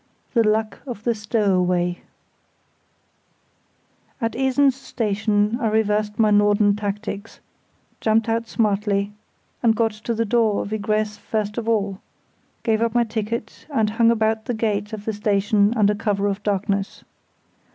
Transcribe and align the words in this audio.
The 0.33 0.41
Luck 0.43 0.79
of 0.87 1.03
the 1.03 1.13
Stowaway 1.13 1.99
At 4.19 4.35
Esens 4.35 4.73
Station 4.75 5.59
I 5.61 5.67
reversed 5.67 6.17
my 6.17 6.31
Norden 6.31 6.75
tactics, 6.75 7.39
jumped 7.99 8.27
out 8.27 8.47
smartly, 8.47 9.11
and 9.61 9.75
got 9.75 9.91
to 9.91 10.15
the 10.15 10.25
door 10.25 10.63
of 10.63 10.73
egress 10.73 11.17
first 11.17 11.59
of 11.59 11.69
all, 11.69 11.99
gave 12.63 12.81
up 12.81 12.95
my 12.95 13.03
ticket, 13.03 13.67
and 13.71 13.91
hung 13.91 14.09
about 14.09 14.45
the 14.45 14.55
gate 14.55 14.91
of 14.91 15.05
the 15.05 15.13
station 15.13 15.71
under 15.77 15.93
cover 15.93 16.25
of 16.25 16.41
darkness. 16.41 17.03